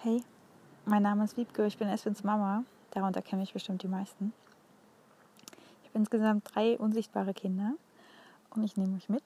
[0.00, 0.22] Hey,
[0.84, 2.62] mein Name ist Wiebke, ich bin Eswins Mama.
[2.92, 4.32] Darunter kenne ich bestimmt die meisten.
[5.82, 7.72] Ich habe insgesamt drei unsichtbare Kinder
[8.50, 9.24] und ich nehme euch mit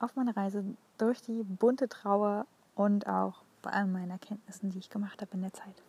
[0.00, 0.64] auf meine Reise
[0.96, 5.42] durch die bunte Trauer und auch bei all meinen Erkenntnissen, die ich gemacht habe in
[5.42, 5.82] der Zeit.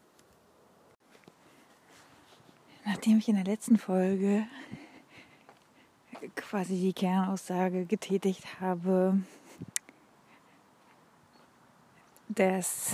[2.86, 4.46] Nachdem ich in der letzten Folge
[6.36, 9.20] quasi die Kernaussage getätigt habe,
[12.28, 12.94] dass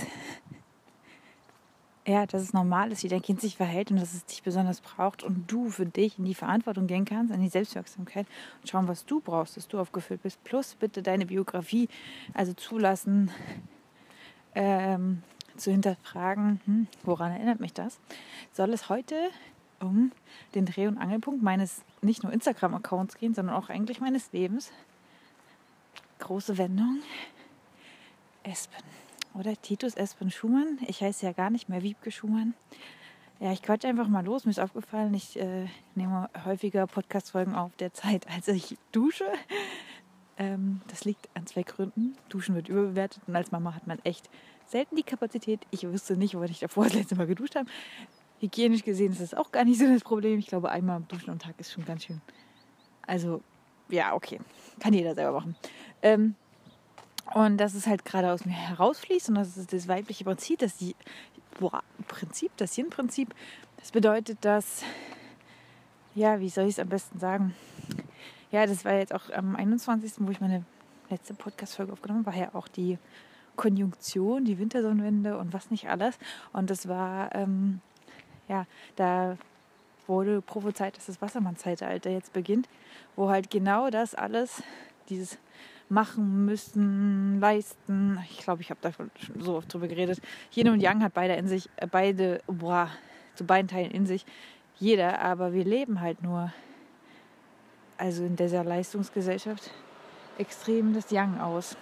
[2.06, 4.80] ja, dass es normal ist, wie dein Kind sich verhält und dass es dich besonders
[4.80, 8.26] braucht und du für dich in die Verantwortung gehen kannst, in die Selbstwirksamkeit
[8.60, 10.42] und schauen, was du brauchst, dass du aufgefüllt bist.
[10.44, 11.88] Plus bitte deine Biografie,
[12.32, 13.32] also zulassen,
[14.54, 15.24] ähm,
[15.56, 17.98] zu hinterfragen, hm, woran erinnert mich das?
[18.52, 19.16] Soll es heute
[19.80, 20.12] um
[20.54, 24.70] den Dreh- und Angelpunkt meines nicht nur Instagram-Accounts gehen, sondern auch eigentlich meines Lebens?
[26.20, 27.00] Große Wendung.
[28.44, 29.05] Espen
[29.38, 30.78] oder Titus Espen Schumann.
[30.86, 32.54] Ich heiße ja gar nicht mehr Wiebke Schumann.
[33.38, 34.44] Ja, ich quatsch einfach mal los.
[34.44, 39.26] Mir ist aufgefallen, ich äh, nehme häufiger Podcast-Folgen auf der Zeit, als ich dusche.
[40.38, 42.16] Ähm, das liegt an zwei Gründen.
[42.28, 44.30] Duschen wird überbewertet und als Mama hat man echt
[44.66, 45.60] selten die Kapazität.
[45.70, 47.68] Ich wüsste nicht, wann ich davor das letzte Mal geduscht habe.
[48.40, 50.38] Hygienisch gesehen ist das auch gar nicht so das Problem.
[50.38, 52.20] Ich glaube, einmal Duschen am Tag ist schon ganz schön.
[53.06, 53.42] Also,
[53.88, 54.40] ja, okay.
[54.80, 55.56] Kann jeder selber machen.
[56.02, 56.34] Ähm,
[57.36, 60.78] und dass es halt gerade aus mir herausfließt und das ist das weibliche Prinzip, das
[60.78, 60.96] die
[61.60, 63.34] boah, Prinzip, das Yin-Prinzip.
[63.76, 64.82] Das bedeutet, dass,
[66.14, 67.54] ja, wie soll ich es am besten sagen?
[68.50, 70.64] Ja, das war jetzt auch am 21., wo ich meine
[71.10, 72.98] letzte Podcast-Folge aufgenommen habe, war ja auch die
[73.56, 76.18] Konjunktion, die Wintersonnenwende und was nicht alles.
[76.54, 77.82] Und das war, ähm,
[78.48, 78.64] ja,
[78.96, 79.36] da
[80.06, 82.66] wurde prophezeit, dass das Wassermann-Zeitalter jetzt beginnt,
[83.14, 84.62] wo halt genau das alles,
[85.10, 85.36] dieses
[85.88, 88.18] machen müssen, leisten.
[88.30, 90.20] Ich glaube, ich habe da schon so oft drüber geredet.
[90.52, 92.90] Yin und Yang hat beide in sich, äh, beide, boah,
[93.34, 94.26] zu beiden Teilen in sich.
[94.78, 96.52] Jeder, aber wir leben halt nur,
[97.98, 99.70] also in dieser Leistungsgesellschaft,
[100.38, 101.76] extrem das Yang aus.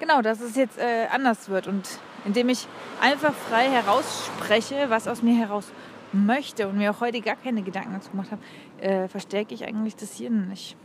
[0.00, 1.88] Genau, dass es jetzt äh, anders wird und
[2.24, 2.66] indem ich
[3.00, 5.72] einfach frei herausspreche, was aus mir heraus
[6.12, 8.42] möchte und mir auch heute gar keine Gedanken dazu gemacht habe,
[8.82, 10.50] äh, verstärke ich eigentlich das Hirn.
[10.52, 10.76] Ich,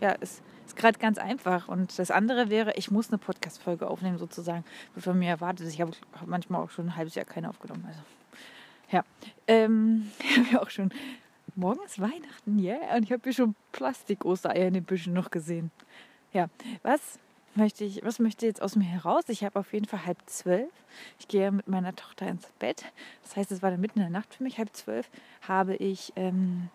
[0.00, 1.68] ja, es ist gerade ganz einfach.
[1.68, 4.64] Und das andere wäre, ich muss eine Podcast-Folge aufnehmen, sozusagen,
[4.94, 5.68] wird von mir erwartet.
[5.68, 7.84] Ich habe hab manchmal auch schon ein halbes Jahr keine aufgenommen.
[7.86, 8.00] Also,
[8.90, 9.04] ja.
[9.46, 10.92] Ähm, ich habe ja auch schon.
[11.56, 12.74] Morgen ist Weihnachten, ja.
[12.74, 12.96] Yeah.
[12.96, 15.70] Und ich habe hier schon Plastik-Ostereier in den Büschen noch gesehen.
[16.32, 16.48] Ja.
[16.82, 17.20] Was
[17.54, 19.24] möchte ich, was möchte jetzt aus mir heraus?
[19.28, 20.72] Ich habe auf jeden Fall halb zwölf.
[21.20, 22.84] Ich gehe mit meiner Tochter ins Bett.
[23.22, 24.58] Das heißt, es war dann mitten in der Nacht für mich.
[24.58, 25.08] Halb zwölf
[25.42, 26.12] habe ich.
[26.16, 26.70] Ähm,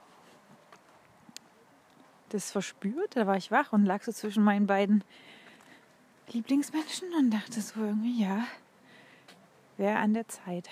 [2.33, 3.15] das verspürt.
[3.15, 5.03] Da war ich wach und lag so zwischen meinen beiden
[6.31, 8.45] Lieblingsmenschen und dachte so irgendwie, ja,
[9.77, 10.69] wäre an der Zeit.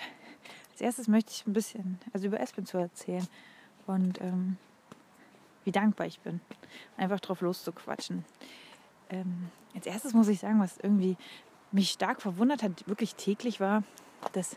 [0.72, 3.26] Als erstes möchte ich ein bisschen, also über Espen zu erzählen
[3.86, 4.56] und ähm,
[5.64, 6.40] wie dankbar ich bin,
[6.96, 8.24] einfach drauf loszuquatschen.
[9.10, 11.16] Ähm, als erstes muss ich sagen, was irgendwie
[11.72, 13.82] mich stark verwundert hat, wirklich täglich war,
[14.32, 14.56] dass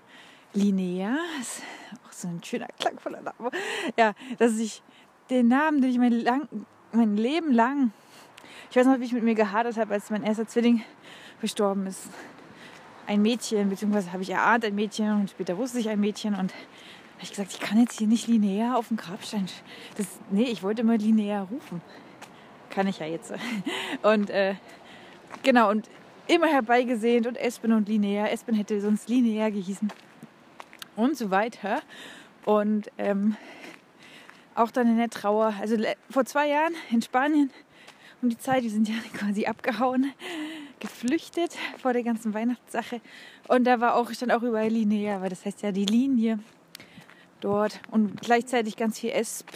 [0.53, 1.63] Linnea, ist
[2.05, 3.51] auch so ein schöner klangvoller Name,
[3.97, 4.83] ja, dass ich
[5.29, 6.47] den Namen, den ich mein lang,
[6.93, 7.91] mein Leben lang,
[8.69, 10.83] ich weiß noch, wie ich mit mir gehadert habe, als mein erster Zwilling
[11.39, 12.09] verstorben ist.
[13.07, 16.53] Ein Mädchen, beziehungsweise habe ich erahnt ein Mädchen und später wusste ich ein Mädchen und
[16.53, 19.47] habe ich gesagt, ich kann jetzt hier nicht linear auf dem Grabstein.
[19.97, 21.81] Das, nee, ich wollte immer linear rufen.
[22.69, 23.33] Kann ich ja jetzt.
[24.01, 24.55] Und äh,
[25.43, 25.89] genau, und
[26.27, 28.31] immer herbeigesehnt und Espen und linear.
[28.31, 29.91] Espen hätte sonst linear gehießen.
[30.95, 31.81] Und so weiter.
[32.45, 33.35] Und ähm,
[34.55, 35.53] auch dann in der Trauer.
[35.59, 35.77] Also
[36.09, 37.51] vor zwei Jahren in Spanien
[38.21, 40.13] um die Zeit, wir sind ja quasi abgehauen,
[40.79, 43.01] geflüchtet vor der ganzen Weihnachtssache.
[43.47, 46.39] Und da war auch, stand auch überall Linie, aber das heißt ja die Linie
[47.39, 49.49] dort und gleichzeitig ganz viel Esp.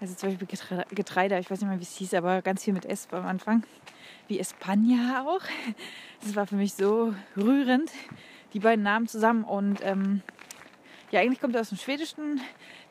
[0.00, 0.48] Also zum Beispiel
[0.94, 3.64] Getreide, ich weiß nicht mehr, wie es hieß, aber ganz viel mit Esp am Anfang.
[4.28, 5.40] Wie Espanja auch.
[6.22, 7.90] Das war für mich so rührend,
[8.52, 9.44] die beiden Namen zusammen.
[9.44, 10.22] Und ähm,
[11.10, 12.40] ja, eigentlich kommt er aus dem Schwedischen.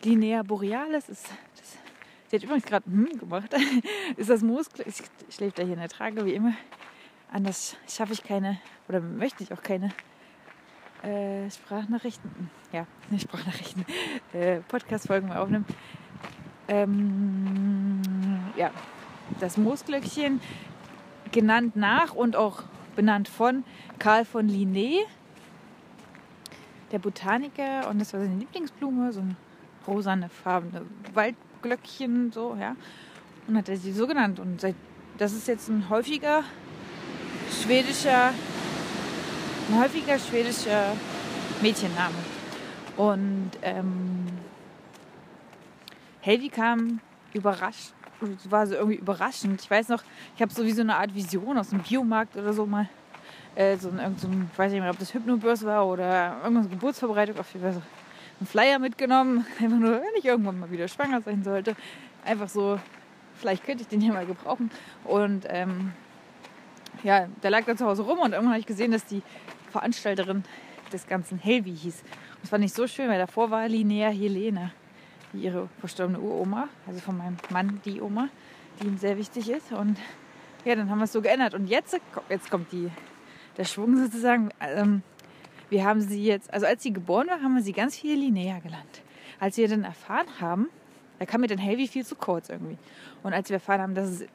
[0.03, 1.27] Linea borealis ist
[1.57, 1.77] das.
[2.27, 3.53] Sie hat übrigens gerade hm gemacht.
[4.17, 4.85] ist das Muskel.
[4.87, 6.53] Ich, ich da hier in der Trage wie immer.
[7.31, 9.91] Anders schaffe ich keine oder möchte ich auch keine
[11.03, 12.49] äh, Sprachnachrichten.
[12.71, 13.85] Ja, Sprachnachrichten.
[14.33, 15.65] Äh, Podcast-Folgen aufnehmen.
[16.67, 18.01] Ähm,
[18.55, 18.71] ja,
[19.39, 20.41] das Moosglöckchen
[21.31, 22.63] genannt nach und auch
[22.95, 23.63] benannt von
[23.99, 25.01] Karl von Linné
[26.91, 29.35] der Botaniker und das war seine Lieblingsblume, so ein
[29.87, 32.75] rosane farbene Waldglöckchen, so, ja.
[33.47, 34.39] Und hat er sie so genannt.
[34.39, 34.75] Und seit,
[35.17, 36.43] das ist jetzt ein häufiger
[37.61, 38.33] schwedischer,
[39.69, 40.93] ein häufiger schwedischer
[41.61, 42.15] Mädchenname.
[42.97, 44.25] Und ähm,
[46.21, 46.99] Helvi kam
[47.33, 47.93] überrascht,
[48.49, 49.61] war so irgendwie überraschend.
[49.61, 50.03] Ich weiß noch,
[50.35, 52.89] ich habe so wie so eine Art Vision aus dem Biomarkt oder so mal,
[53.55, 56.69] äh, so, ein, so ein, ich weiß nicht mehr, ob das Hypnobirth war oder irgendwas
[56.69, 57.81] Geburtsvorbereitung, auf jeden Fall so
[58.39, 61.75] einen Flyer mitgenommen, einfach nur, wenn ich irgendwann mal wieder schwanger sein sollte,
[62.23, 62.79] einfach so,
[63.35, 64.69] vielleicht könnte ich den hier mal gebrauchen.
[65.03, 65.93] Und ähm,
[67.03, 69.21] ja, der lag da zu Hause rum und irgendwann habe ich gesehen, dass die
[69.71, 70.43] Veranstalterin
[70.91, 72.01] des ganzen Helvi hieß.
[72.01, 74.71] Und das fand ich so schön, weil davor war Linnea Helene,
[75.33, 78.29] die ihre verstorbene Uroma, also von meinem Mann die Oma,
[78.79, 79.71] die ihm sehr wichtig ist.
[79.71, 79.97] Und
[80.63, 81.53] ja, dann haben wir es so geändert.
[81.53, 81.97] Und jetzt,
[82.29, 82.89] jetzt kommt die,
[83.57, 84.49] der Schwung sozusagen.
[84.59, 85.03] Ähm,
[85.69, 88.59] wir haben sie jetzt, also als sie geboren war, haben wir sie ganz viel Linnea
[88.59, 89.01] gelernt.
[89.39, 90.69] Als wir dann erfahren haben,
[91.19, 92.77] da kam mir dann Helvi viel zu kurz irgendwie.
[93.23, 94.25] Und als wir erfahren haben, dass es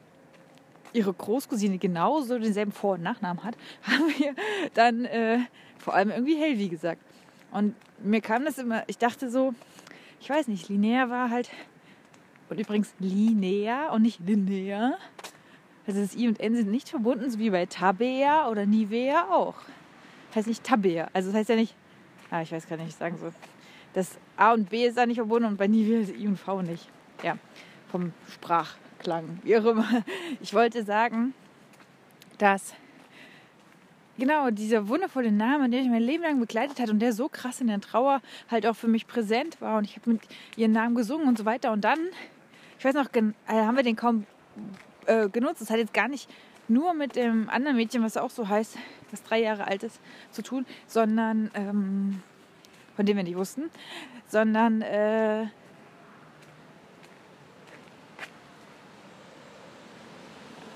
[0.93, 4.35] ihre Großcousine genauso denselben Vor- und Nachnamen hat, haben wir
[4.73, 5.39] dann äh,
[5.77, 7.01] vor allem irgendwie Helvi gesagt.
[7.51, 9.53] Und mir kam das immer, ich dachte so,
[10.19, 11.49] ich weiß nicht, Linnea war halt,
[12.49, 14.97] und übrigens Linnea und nicht Linnea.
[15.87, 19.55] Also das I und N sind nicht verbunden, so wie bei Tabea oder Nivea auch.
[20.29, 21.75] Das heißt nicht Tabea, also das heißt ja nicht,
[22.29, 23.31] ah, ich weiß gar nicht, ich sagen so.
[23.93, 26.61] Das A und B ist da nicht verbunden und bei Nivea ist I und V
[26.61, 26.87] nicht.
[27.23, 27.37] Ja,
[27.91, 30.03] vom Sprachklang, wie auch immer.
[30.39, 31.33] Ich wollte sagen,
[32.37, 32.73] dass
[34.17, 37.59] genau dieser wundervolle Name, den ich mein Leben lang begleitet hat und der so krass
[37.59, 40.21] in der Trauer halt auch für mich präsent war und ich habe mit
[40.55, 41.99] ihren Namen gesungen und so weiter und dann,
[42.79, 44.25] ich weiß noch, äh, haben wir den kaum
[45.05, 45.61] äh, genutzt.
[45.61, 46.29] Das hat jetzt gar nicht
[46.67, 48.77] nur mit dem anderen Mädchen, was auch so heißt,
[49.11, 49.99] das drei Jahre alt ist,
[50.31, 52.23] zu tun, sondern ähm,
[52.95, 53.69] von dem wir nicht wussten,
[54.27, 55.47] sondern äh,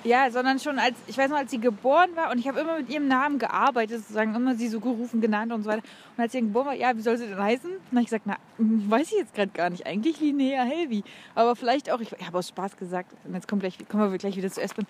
[0.06, 2.78] Ja, sondern schon als, ich weiß noch, als sie geboren war und ich habe immer
[2.78, 5.82] mit ihrem Namen gearbeitet, sozusagen, immer sie so gerufen, genannt und so weiter.
[6.16, 7.72] Und als sie geboren war, ja, wie soll sie denn heißen?
[7.72, 9.88] Und dann habe ich gesagt, na, hm, weiß ich jetzt gerade gar nicht.
[9.88, 11.04] Eigentlich Linnea Helvi.
[11.34, 14.18] Aber vielleicht auch, ich, ich habe aus Spaß gesagt, und jetzt kommt gleich, kommen wir
[14.20, 14.86] gleich wieder zu Espen.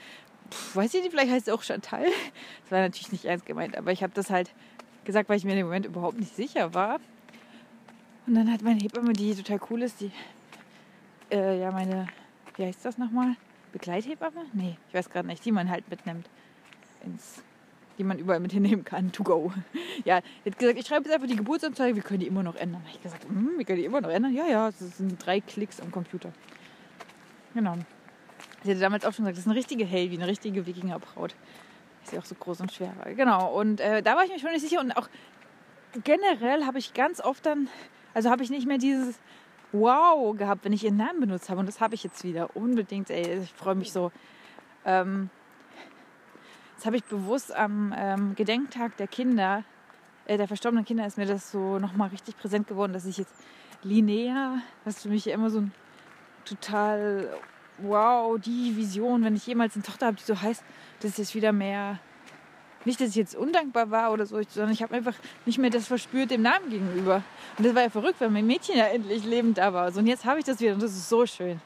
[0.74, 2.06] Weiß ich nicht, vielleicht heißt sie auch Chantal.
[2.64, 4.52] Das war natürlich nicht ernst gemeint, aber ich habe das halt
[5.06, 7.00] gesagt, weil ich mir in dem Moment überhaupt nicht sicher war.
[8.28, 10.12] Und dann hat meine Hebamme, die total cool ist, die,
[11.32, 12.08] äh, ja, meine,
[12.58, 13.38] wie heißt das nochmal?
[13.76, 14.46] Begleithebamme?
[14.54, 16.30] Nee, ich weiß gerade nicht, die man halt mitnimmt.
[17.04, 17.44] Ins,
[17.98, 19.52] die man überall mit hinnehmen kann, to go.
[20.06, 22.56] Ja, die hat gesagt, ich schreibe jetzt einfach die Geburtsanzeige, wir können die immer noch
[22.56, 22.82] ändern.
[22.94, 24.34] Ich gesagt, hm, wir können die immer noch ändern?
[24.34, 26.32] Ja, ja, das sind drei Klicks am Computer.
[27.54, 27.76] Genau.
[28.64, 31.36] Sie hatte damals auch schon gesagt, das ist eine richtige Helvi, eine richtige Wikingerbraut.
[32.06, 32.94] Ist ja auch so groß und schwer.
[33.18, 34.80] Genau, und äh, da war ich mir schon nicht sicher.
[34.80, 35.10] Und auch
[36.06, 37.68] generell habe ich ganz oft dann,
[38.14, 39.20] also habe ich nicht mehr dieses,
[39.80, 41.60] wow gehabt, wenn ich ihren Namen benutzt habe.
[41.60, 42.56] Und das habe ich jetzt wieder.
[42.56, 44.12] Unbedingt, ey, ich freue mich so.
[44.86, 45.30] Ähm,
[46.76, 49.64] das habe ich bewusst am ähm, Gedenktag der Kinder,
[50.26, 53.34] äh, der verstorbenen Kinder, ist mir das so nochmal richtig präsent geworden, dass ich jetzt
[53.84, 55.72] Linnea, was für mich immer so ein
[56.44, 57.30] total,
[57.78, 60.64] wow, die Vision, wenn ich jemals eine Tochter habe, die so heißt,
[61.00, 62.00] das ist jetzt wieder mehr
[62.86, 65.16] nicht, dass ich jetzt undankbar war oder so, sondern ich habe einfach
[65.46, 67.24] nicht mehr das verspürt dem Namen gegenüber.
[67.58, 69.96] Und das war ja verrückt, weil mein Mädchen ja endlich lebend da war.
[69.96, 71.60] Und jetzt habe ich das wieder und das ist so schön.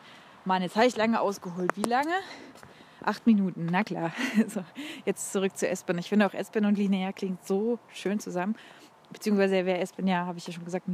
[0.45, 1.71] Mann, jetzt habe ich lange ausgeholt.
[1.75, 2.13] Wie lange?
[3.03, 4.11] Acht Minuten, na klar.
[4.47, 4.63] So,
[5.05, 5.97] jetzt zurück zu Espen.
[5.97, 8.55] Ich finde auch Espen und Linnea klingt so schön zusammen.
[9.11, 10.85] Beziehungsweise wäre Espen ja, habe ich ja schon gesagt,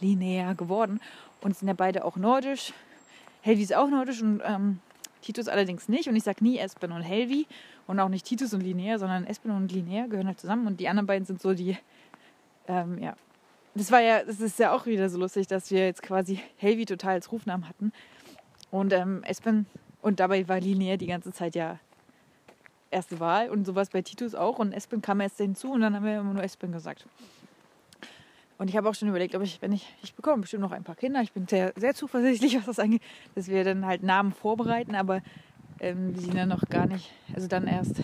[0.00, 1.00] Linnea geworden.
[1.40, 2.72] Und sind ja beide auch nordisch.
[3.40, 4.78] Helvi ist auch nordisch und ähm,
[5.22, 6.08] Titus allerdings nicht.
[6.08, 7.46] Und ich sage nie Espen und Helvi
[7.86, 10.66] und auch nicht Titus und Linnea, sondern Espen und Linnea gehören halt zusammen.
[10.66, 11.76] Und die anderen beiden sind so die,
[12.68, 13.14] ähm, ja.
[13.74, 16.84] Das war ja, das ist ja auch wieder so lustig, dass wir jetzt quasi Helvi
[16.84, 17.92] total als Rufnamen hatten.
[18.70, 19.66] Und ähm, Espen,
[20.02, 21.78] und dabei war Linnea die ganze Zeit ja
[22.90, 24.58] erste Wahl und sowas bei Titus auch.
[24.58, 27.06] Und Espen kam erst hinzu und dann haben wir immer nur Espen gesagt.
[28.62, 30.84] Und ich habe auch schon überlegt, ob ich, wenn ich, ich bekomme bestimmt noch ein
[30.84, 33.02] paar Kinder, ich bin sehr, sehr zuversichtlich, was das angeht,
[33.34, 35.20] dass wir dann halt Namen vorbereiten, aber
[35.80, 37.96] ähm, die sind dann noch gar nicht, also dann erst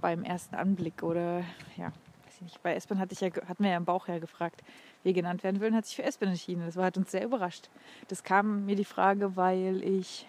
[0.00, 1.40] beim ersten Anblick oder
[1.76, 2.62] ja, weiß ich nicht.
[2.62, 4.62] Bei Espen hatte ich ja, hatten wir ja im Bauch ja gefragt,
[5.02, 6.62] wie genannt werden würden, hat sich für Espen entschieden.
[6.64, 7.70] Das war, hat uns sehr überrascht.
[8.06, 10.28] Das kam mir die Frage, weil ich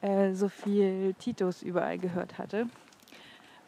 [0.00, 2.66] äh, so viel Titus überall gehört hatte.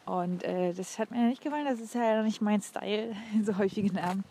[0.05, 3.93] Und äh, das hat mir nicht gefallen, das ist ja nicht mein Style, so häufige
[3.93, 4.23] Namen.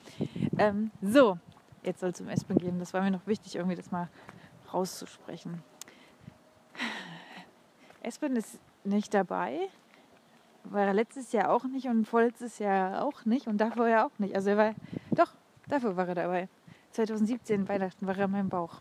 [0.56, 1.38] Ähm, so,
[1.82, 2.78] jetzt soll es um Espen gehen.
[2.78, 4.08] Das war mir noch wichtig, irgendwie das mal
[4.72, 5.62] rauszusprechen.
[8.02, 9.68] Espen ist nicht dabei.
[10.62, 14.18] War er letztes Jahr auch nicht und vorletztes Jahr auch nicht und davor ja auch
[14.18, 14.34] nicht.
[14.36, 14.74] Also er war,
[15.10, 15.32] doch,
[15.68, 16.48] dafür war er dabei.
[16.92, 18.80] 2017 Weihnachten war er in meinem Bauch.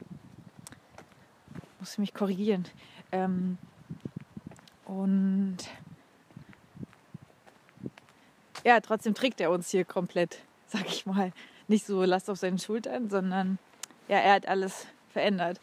[1.80, 2.66] Muss mich korrigieren.
[3.12, 3.58] Ähm,
[4.86, 5.58] und
[8.64, 10.44] ja, trotzdem trägt er uns hier komplett
[10.74, 11.32] sag ich mal,
[11.68, 13.60] nicht so Last auf seinen Schultern, sondern
[14.08, 15.62] ja, er hat alles verändert.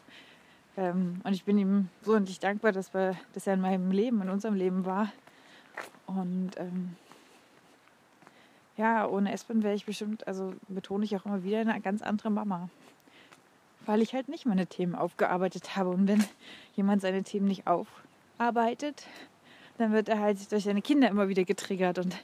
[0.77, 3.91] Ähm, und ich bin ihm so und ich dankbar, dass, wir, dass er in meinem
[3.91, 5.11] Leben, in unserem Leben war.
[6.07, 6.95] Und ähm,
[8.77, 12.31] ja, ohne Espen wäre ich bestimmt, also betone ich auch immer wieder, eine ganz andere
[12.31, 12.69] Mama.
[13.85, 15.89] Weil ich halt nicht meine Themen aufgearbeitet habe.
[15.89, 16.23] Und wenn
[16.75, 19.05] jemand seine Themen nicht aufarbeitet,
[19.77, 21.99] dann wird er halt durch seine Kinder immer wieder getriggert.
[21.99, 22.15] Und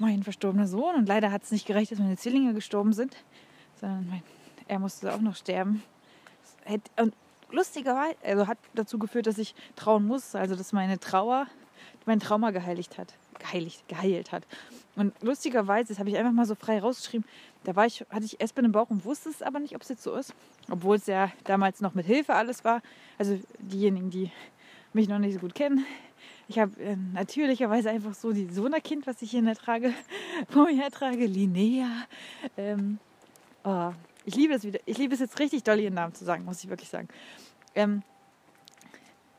[0.00, 3.16] mein verstorbener Sohn, und leider hat es nicht gereicht, dass meine Zwillinge gestorben sind,
[3.80, 4.22] sondern mein,
[4.66, 5.82] er musste auch noch sterben.
[6.96, 7.14] Und
[7.50, 11.46] lustigerweise, also hat dazu geführt, dass ich trauen muss, also dass meine Trauer
[12.06, 13.14] mein Trauma geheiligt hat.
[13.38, 14.46] Geheiligt, geheilt hat.
[14.96, 17.26] Und lustigerweise, das habe ich einfach mal so frei rausgeschrieben,
[17.64, 19.88] da war ich, hatte ich Espen im Bauch und wusste es aber nicht, ob es
[19.88, 20.34] jetzt so ist.
[20.70, 22.80] Obwohl es ja damals noch mit Hilfe alles war.
[23.18, 24.30] Also diejenigen, die
[24.92, 25.84] mich noch nicht so gut kennen.
[26.50, 29.94] Ich habe äh, natürlicherweise einfach so die Sohnerkind, was ich hier in der Trage
[30.48, 31.86] vor mir trage, Linnea.
[32.56, 32.98] Ähm,
[33.62, 33.92] oh,
[34.24, 34.80] ich liebe es wieder.
[34.84, 37.06] Ich liebe es jetzt richtig doll, ihren Namen zu sagen, muss ich wirklich sagen.
[37.76, 38.02] Ähm,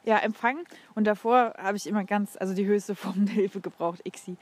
[0.06, 0.64] ja, empfangen.
[0.96, 4.38] Und davor habe ich immer ganz, also die höchste Form der Hilfe gebraucht, ICSI.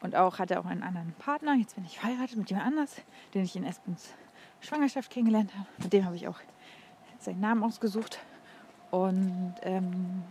[0.00, 1.56] Und auch hatte auch einen anderen Partner.
[1.56, 2.94] Jetzt bin ich verheiratet mit jemand anders,
[3.34, 4.14] den ich in Espens
[4.60, 5.66] Schwangerschaft kennengelernt habe.
[5.78, 6.38] Mit dem habe ich auch
[7.18, 8.20] seinen Namen ausgesucht.
[8.92, 10.22] Und ähm,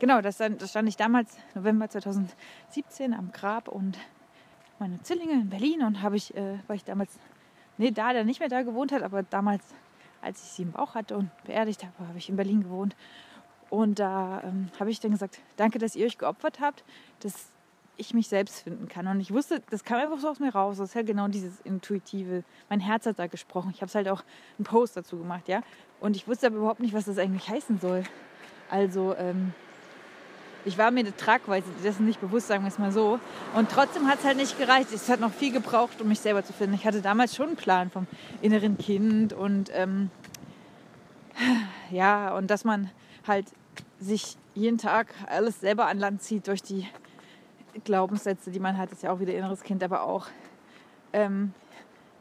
[0.00, 3.96] genau, das, das stand ich damals, November 2017, am Grab und
[4.80, 5.82] meine Zwillinge in Berlin.
[5.82, 7.16] Und habe ich, äh, weil ich damals,
[7.78, 9.62] nee, da der nicht mehr da gewohnt hat, aber damals,
[10.20, 12.96] als ich sie im Bauch hatte und beerdigt habe, habe ich in Berlin gewohnt.
[13.68, 16.82] Und da ähm, habe ich dann gesagt, danke, dass ihr euch geopfert habt,
[17.20, 17.50] dass
[17.96, 19.06] ich mich selbst finden kann.
[19.06, 20.78] Und ich wusste, das kam einfach so aus mir raus.
[20.78, 22.42] Das ist ja genau dieses Intuitive.
[22.68, 23.70] Mein Herz hat da gesprochen.
[23.72, 24.24] Ich habe es halt auch
[24.58, 25.62] einen Post dazu gemacht, ja.
[26.00, 28.02] Und ich wusste aber überhaupt nicht, was das eigentlich heißen soll.
[28.70, 29.52] Also, ähm,
[30.64, 33.18] ich war mir der Tragweite dessen nicht bewusst, sagen wir es mal so.
[33.54, 34.92] Und trotzdem hat es halt nicht gereicht.
[34.92, 36.74] Es hat noch viel gebraucht, um mich selber zu finden.
[36.74, 38.06] Ich hatte damals schon einen Plan vom
[38.42, 40.10] inneren Kind und ähm,
[41.90, 42.90] ja, und dass man
[43.26, 43.46] halt
[43.98, 46.86] sich jeden Tag alles selber an Land zieht durch die
[47.84, 50.26] Glaubenssätze, die man hat, ist ja auch wieder inneres Kind, aber auch,
[51.12, 51.54] ähm,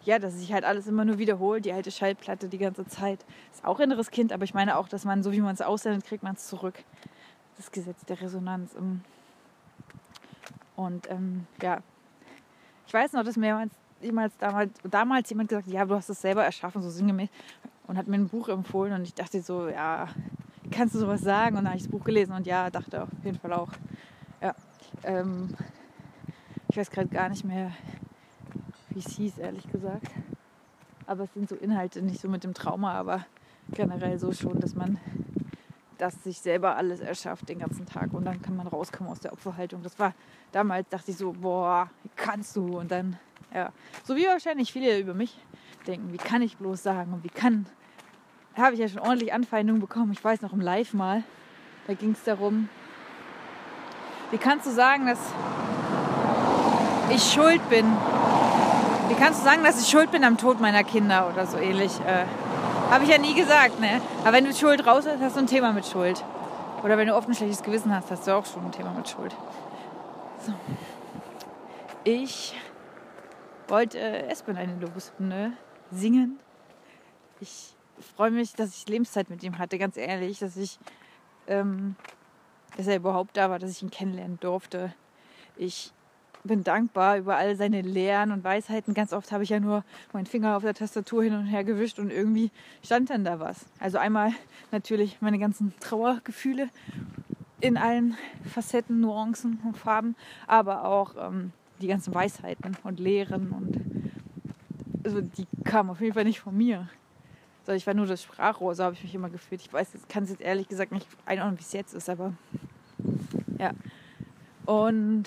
[0.03, 3.25] ja, dass sich halt alles immer nur wiederholt, die alte Schallplatte die ganze Zeit.
[3.53, 6.05] Ist auch inneres Kind, aber ich meine auch, dass man, so wie man es aussendet,
[6.05, 6.75] kriegt man es zurück.
[7.60, 8.74] Das Gesetz der Resonanz.
[8.74, 9.01] Ähm.
[10.78, 11.80] Und ähm, ja,
[12.88, 13.68] ich weiß noch, dass mir
[14.01, 17.28] jemals damals, damals jemand gesagt hat, ja, du hast es selber erschaffen, so sinngemäß,
[17.86, 20.08] und hat mir ein Buch empfohlen und ich dachte so, ja,
[20.72, 21.58] kannst du sowas sagen?
[21.58, 23.74] Und dann habe ich das Buch gelesen und ja, dachte auf jeden Fall auch.
[24.42, 24.56] Ja.
[25.04, 25.54] Ähm,
[26.70, 27.74] ich weiß gerade gar nicht mehr,
[28.92, 30.08] wie es hieß, ehrlich gesagt.
[31.08, 33.25] Aber es sind so Inhalte, nicht so mit dem Trauma, aber
[33.74, 34.98] generell so schon, dass man
[36.00, 39.34] das sich selber alles erschafft den ganzen Tag und dann kann man rauskommen aus der
[39.34, 39.84] Opferhaltung.
[39.84, 40.13] Das war
[40.51, 42.79] damals, dachte ich so, boah, kannst du?
[42.79, 43.18] Und dann,
[43.53, 43.72] ja,
[44.03, 45.38] so wie wahrscheinlich viele über mich
[45.86, 47.68] denken, wie kann ich bloß sagen und wie kann
[48.58, 50.12] habe ich ja schon ordentlich Anfeindungen bekommen.
[50.12, 51.24] Ich weiß noch im Live mal,
[51.88, 52.68] da ging es darum,
[54.32, 55.20] wie kannst du sagen, dass
[57.10, 57.86] ich schuld bin?
[59.08, 61.91] Wie kannst du sagen, dass ich schuld bin am Tod meiner Kinder oder so ähnlich?
[62.01, 62.25] Äh,
[62.89, 64.01] habe ich ja nie gesagt, ne?
[64.22, 66.24] Aber wenn du Schuld raus hast, hast du ein Thema mit Schuld.
[66.84, 69.08] Oder wenn du oft ein schlechtes Gewissen hast, hast du auch schon ein Thema mit
[69.08, 69.36] Schuld.
[70.39, 70.53] So.
[72.03, 72.55] Ich
[73.67, 75.53] wollte äh, Espen eine Lobeshymne
[75.91, 76.39] singen.
[77.41, 77.75] Ich
[78.15, 80.79] freue mich, dass ich Lebenszeit mit ihm hatte, ganz ehrlich, dass ich,
[81.48, 81.96] ähm,
[82.77, 84.93] dass er überhaupt da war, dass ich ihn kennenlernen durfte.
[85.58, 85.91] Ich
[86.43, 88.93] bin dankbar über all seine Lehren und Weisheiten.
[88.93, 92.00] Ganz oft habe ich ja nur meinen Finger auf der Tastatur hin und her gewischt
[92.00, 92.51] und irgendwie
[92.84, 93.65] stand dann da was.
[93.79, 94.31] Also einmal
[94.72, 96.69] natürlich meine ganzen Trauergefühle
[97.62, 98.15] in allen
[98.46, 100.15] Facetten, Nuancen und Farben,
[100.48, 103.81] aber auch ähm, die ganzen Weisheiten und Lehren und
[105.03, 106.88] also die kamen auf jeden Fall nicht von mir.
[107.65, 109.62] So, ich war nur das Sprachrohr, so habe ich mich immer gefühlt.
[109.62, 112.34] Ich weiß, kann es jetzt ehrlich gesagt nicht einordnen, wie es jetzt ist, aber
[113.58, 113.72] ja.
[114.65, 115.25] Und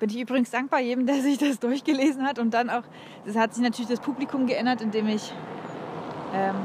[0.00, 2.38] bin ich übrigens dankbar jedem, der sich das durchgelesen hat.
[2.38, 2.82] Und dann auch,
[3.24, 5.32] das hat sich natürlich das Publikum geändert, indem ich,
[6.34, 6.56] ähm,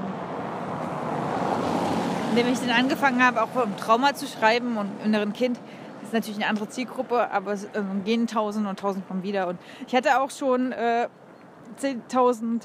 [2.31, 5.59] indem ich dann angefangen habe, auch vom Trauma zu schreiben und inneren Kind.
[5.99, 9.47] Das ist natürlich eine andere Zielgruppe, aber es äh, gehen tausend und tausend kommen wieder.
[9.47, 11.07] Und ich hatte auch schon äh,
[11.79, 12.61] 10.000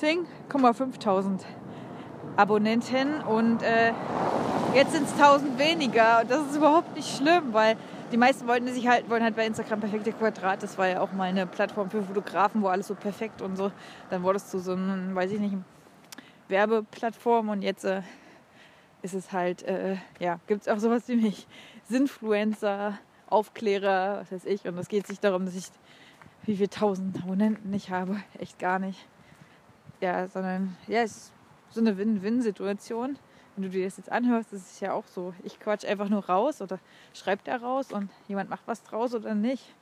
[0.00, 1.40] 10,5.000
[2.36, 3.92] Abonnenten und äh,
[4.74, 6.22] jetzt sind es 1000 weniger.
[6.22, 7.76] Und das ist überhaupt nicht schlimm, weil
[8.14, 10.62] die meisten wollten sich halt, wollen halt bei Instagram perfekte Quadrat.
[10.62, 13.72] Das war ja auch mal eine Plattform für Fotografen, wo alles so perfekt und so.
[14.08, 15.56] Dann wurde es zu so einem, weiß ich nicht,
[16.46, 18.02] Werbeplattform und jetzt äh,
[19.02, 21.48] ist es halt, äh, ja, gibt es auch sowas wie mich.
[21.88, 24.64] Sinfluencer, Aufklärer, was weiß ich.
[24.64, 25.66] Und es geht sich darum, dass ich
[26.44, 28.22] wie viele tausend Abonnenten ich habe.
[28.38, 29.08] Echt gar nicht.
[30.00, 31.32] Ja, sondern ja, es ist
[31.70, 33.18] so eine Win-Win-Situation.
[33.54, 35.32] Wenn du dir das jetzt anhörst, ist es ja auch so.
[35.44, 36.78] Ich quatsch einfach nur raus oder
[37.12, 39.74] schreib da raus und jemand macht was draus oder nicht.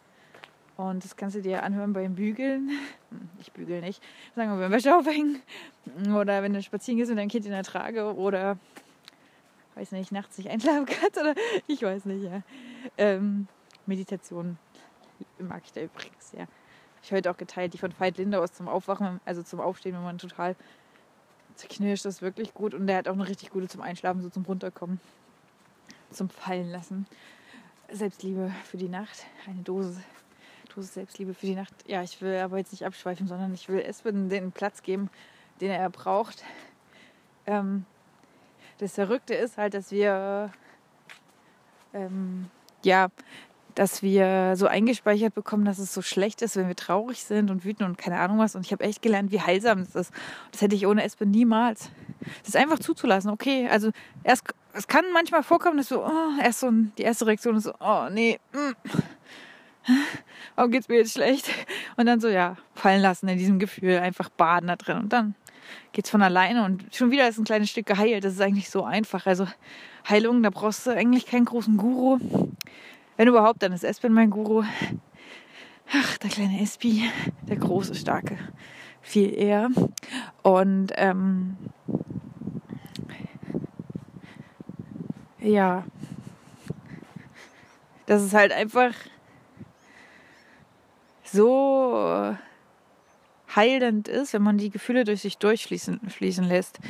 [0.77, 2.71] Und das kannst du dir anhören beim Bügeln.
[3.11, 4.03] Hm, ich bügel nicht.
[4.35, 5.43] Sagen wir beim Wäsche aufhängen.
[6.15, 8.15] Oder wenn du spazieren gehst mit deinem Kind in der Trage.
[8.15, 8.59] Oder,
[9.75, 11.19] weiß nicht, nachts nicht einschlafen kannst.
[11.19, 11.35] Oder
[11.67, 12.43] ich weiß nicht, ja.
[12.97, 13.49] Ähm,
[13.87, 14.59] Meditation
[15.39, 16.47] mag ich da übrigens, ja.
[17.03, 20.19] Ich heute auch geteilt, die von Veit Lindaus zum Aufwachen, also zum Aufstehen, wenn man
[20.19, 20.55] total
[21.55, 22.75] zerknirscht, das wirklich gut.
[22.75, 25.01] Und der hat auch eine richtig gute zum Einschlafen, so zum Runterkommen,
[26.11, 27.07] zum Fallen lassen.
[27.91, 30.03] Selbstliebe für die Nacht, eine Dose
[30.75, 31.75] Dose Selbstliebe für die Nacht.
[31.87, 35.11] Ja, ich will aber jetzt nicht abschweifen, sondern ich will Espen den Platz geben,
[35.61, 36.45] den er braucht.
[37.47, 37.85] Ähm,
[38.79, 40.51] das Verrückte ist halt, dass wir
[41.93, 42.51] ähm,
[42.83, 43.09] ja,
[43.75, 47.65] dass wir so eingespeichert bekommen, dass es so schlecht ist, wenn wir traurig sind und
[47.65, 48.55] wütend und keine Ahnung was.
[48.55, 50.13] Und ich habe echt gelernt, wie heilsam das ist.
[50.51, 51.91] Das hätte ich ohne Espen niemals.
[52.41, 53.31] Das ist einfach zuzulassen.
[53.31, 53.91] Okay, also
[54.25, 57.75] erst, es kann manchmal vorkommen, dass so, oh, erst so die erste Reaktion ist so,
[57.81, 58.99] oh nee, mm
[60.55, 61.49] warum geht's mir jetzt schlecht?
[61.97, 64.99] Und dann so, ja, fallen lassen in diesem Gefühl, einfach baden da drin.
[64.99, 65.35] Und dann
[65.93, 68.25] geht's von alleine und schon wieder ist ein kleines Stück geheilt.
[68.25, 69.27] Das ist eigentlich so einfach.
[69.27, 69.47] Also
[70.09, 72.19] Heilung, da brauchst du eigentlich keinen großen Guru.
[73.23, 74.65] Wenn überhaupt, dann ist Espen mein Guru.
[75.95, 77.09] Ach, der kleine Espi,
[77.43, 78.37] der große, starke,
[79.01, 79.69] viel eher.
[80.43, 81.57] Und ähm,
[85.39, 85.85] ja,
[88.07, 88.93] das ist halt einfach
[91.23, 92.37] so
[93.55, 96.81] heilend ist, wenn man die Gefühle durch sich durchfließen fließen lässt.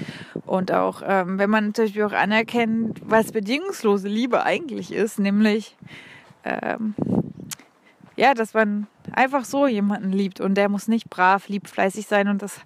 [0.46, 5.76] Und auch, ähm, wenn man zum Beispiel auch anerkennt, was bedingungslose Liebe eigentlich ist, nämlich,
[6.44, 6.94] ähm,
[8.16, 12.28] ja, dass man einfach so jemanden liebt und der muss nicht brav, lieb, fleißig sein
[12.28, 12.60] und das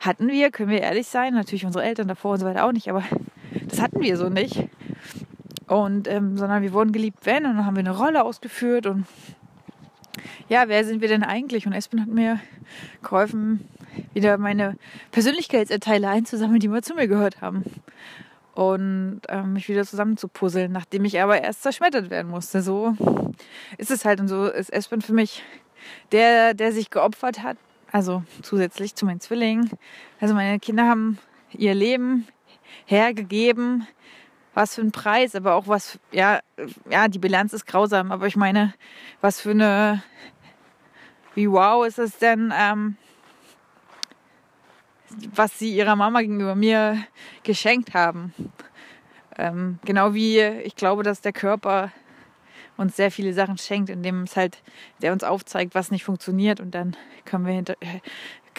[0.00, 2.88] hatten wir, können wir ehrlich sein, natürlich unsere Eltern davor und so weiter auch nicht,
[2.88, 3.02] aber
[3.68, 4.68] das hatten wir so nicht.
[5.66, 9.06] Und, ähm, sondern wir wurden geliebt, wenn, und dann haben wir eine Rolle ausgeführt und
[10.48, 11.66] ja, wer sind wir denn eigentlich?
[11.66, 12.40] Und Espen hat mir
[13.02, 13.68] geholfen,
[14.14, 14.76] wieder meine
[15.12, 17.64] Persönlichkeitsanteile einzusammeln, die mal zu mir gehört haben.
[18.54, 22.62] Und ähm, mich wieder zusammenzupuzzeln, nachdem ich aber erst zerschmettert werden musste.
[22.62, 22.96] So
[23.78, 25.42] ist es halt und so ist Espen für mich
[26.12, 27.56] der, der sich geopfert hat.
[27.92, 29.70] Also zusätzlich zu meinen Zwillingen.
[30.20, 31.18] Also meine Kinder haben
[31.52, 32.28] ihr Leben
[32.86, 33.86] hergegeben,
[34.54, 36.40] was für ein Preis, aber auch was, ja,
[36.88, 38.74] ja, die Bilanz ist grausam, aber ich meine,
[39.20, 40.02] was für eine,
[41.34, 42.96] wie wow ist es denn, ähm,
[45.34, 47.04] was sie ihrer Mama gegenüber mir
[47.42, 48.34] geschenkt haben.
[49.36, 51.92] Ähm, genau wie ich glaube, dass der Körper
[52.76, 54.62] uns sehr viele Sachen schenkt, indem es halt,
[55.02, 57.74] der uns aufzeigt, was nicht funktioniert und dann können wir hinter,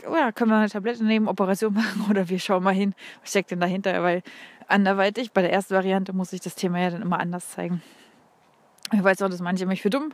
[0.04, 3.52] ja, können wir eine Tablette nehmen, Operation machen oder wir schauen mal hin, was steckt
[3.52, 4.22] denn dahinter, weil
[4.68, 7.82] anderweitig, bei der ersten Variante muss ich das Thema ja dann immer anders zeigen.
[8.94, 10.14] Ich weiß auch, dass manche mich für dumm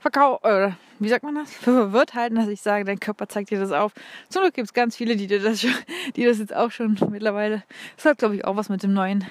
[0.00, 3.60] verkaufen, oder wie sagt man das, verwirrt halten, dass ich sage, dein Körper zeigt dir
[3.60, 3.92] das auf.
[4.28, 5.74] Zum Glück gibt es ganz viele, die dir das, schon,
[6.16, 7.62] die das jetzt auch schon mittlerweile,
[7.96, 9.24] das hat glaube ich auch was mit dem neuen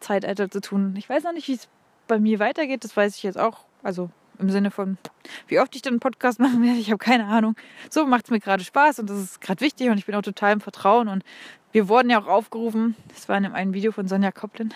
[0.00, 0.94] Zeitalter zu tun.
[0.96, 1.68] Ich weiß noch nicht, wie es
[2.06, 4.98] bei mir weitergeht, das weiß ich jetzt auch, also im Sinne von,
[5.48, 7.56] wie oft ich den Podcast machen werde, ich habe keine Ahnung.
[7.90, 10.22] So macht es mir gerade Spaß und das ist gerade wichtig und ich bin auch
[10.22, 11.08] total im Vertrauen.
[11.08, 11.24] Und
[11.76, 14.72] wir wurden ja auch aufgerufen, das war in einem Video von Sonja Koplin,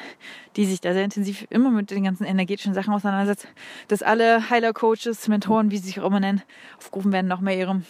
[0.56, 3.48] die sich da sehr intensiv immer mit den ganzen energetischen Sachen auseinandersetzt,
[3.88, 6.42] dass alle Heiler-Coaches, Mentoren, wie sie sich auch immer nennen,
[6.76, 7.86] aufgerufen werden, noch mehr ihrem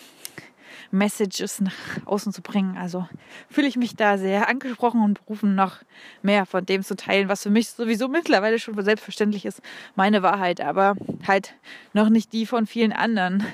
[0.93, 1.73] Messages nach
[2.05, 2.77] außen zu bringen.
[2.79, 3.09] Also
[3.51, 5.79] fühle ich mich da sehr angesprochen und berufen, noch
[6.23, 9.61] mehr von dem zu teilen, was für mich sowieso mittlerweile schon selbstverständlich ist,
[9.97, 10.95] meine Wahrheit, aber
[11.27, 11.55] halt
[11.95, 13.45] noch nicht die von vielen anderen.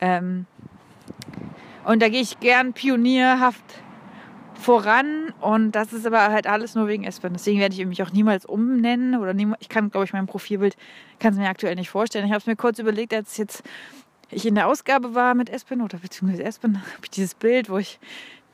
[0.00, 0.46] Ähm
[1.84, 3.62] und da gehe ich gern pionierhaft
[4.64, 7.34] voran und das ist aber halt alles nur wegen Espen.
[7.34, 10.76] Deswegen werde ich mich auch niemals umnennen oder nie, ich kann, glaube ich, mein Profilbild
[11.18, 12.24] kann es mir aktuell nicht vorstellen.
[12.24, 13.62] Ich habe es mir kurz überlegt, als jetzt
[14.30, 17.76] ich in der Ausgabe war mit Espen oder beziehungsweise Espen, habe ich dieses Bild, wo
[17.76, 18.00] ich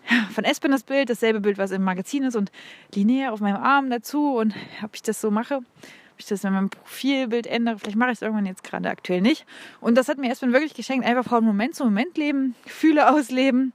[0.34, 2.50] von Espen das Bild, dasselbe Bild, was im Magazin ist und
[2.92, 6.52] Linear auf meinem Arm dazu und ob ich das so mache, ob ich das in
[6.52, 9.46] meinem Profilbild ändere, vielleicht mache ich es irgendwann jetzt gerade aktuell nicht.
[9.80, 13.72] Und das hat mir Espen wirklich geschenkt, einfach von Moment zu Moment leben, Gefühle ausleben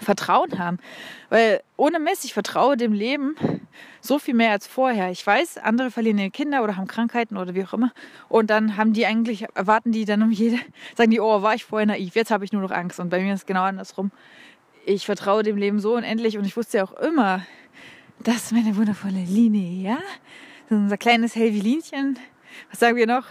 [0.00, 0.78] Vertrauen haben.
[1.30, 3.36] Weil ohne Mist, ich vertraue dem Leben
[4.00, 5.10] so viel mehr als vorher.
[5.10, 7.92] Ich weiß, andere verlieren ihre Kinder oder haben Krankheiten oder wie auch immer.
[8.28, 10.58] Und dann haben die eigentlich, erwarten die dann um jede,
[10.96, 13.00] sagen die, oh, war ich vorher naiv, jetzt habe ich nur noch Angst.
[13.00, 14.10] Und bei mir ist es genau andersrum.
[14.86, 17.46] Ich vertraue dem Leben so unendlich und ich wusste ja auch immer,
[18.22, 19.98] dass meine wundervolle Linie, ja,
[20.70, 22.18] unser kleines Helvilinchen,
[22.70, 23.26] was sagen wir noch?